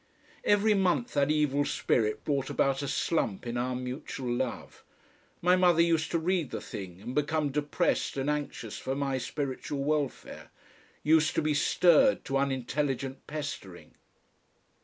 Every 0.43 0.73
month 0.73 1.13
that 1.13 1.29
evil 1.29 1.63
spirit 1.63 2.23
brought 2.23 2.49
about 2.49 2.81
a 2.81 2.87
slump 2.87 3.45
in 3.45 3.55
our 3.55 3.75
mutual 3.75 4.33
love. 4.33 4.83
My 5.43 5.55
mother 5.55 5.79
used 5.83 6.09
to 6.09 6.17
read 6.17 6.49
the 6.49 6.59
thing 6.59 6.99
and 7.01 7.13
become 7.13 7.51
depressed 7.51 8.17
and 8.17 8.27
anxious 8.27 8.79
for 8.79 8.95
my 8.95 9.19
spiritual 9.19 9.83
welfare, 9.83 10.49
used 11.03 11.35
to 11.35 11.43
be 11.43 11.53
stirred 11.53 12.25
to 12.25 12.37
unintelligent 12.39 13.27
pestering.... 13.27 13.93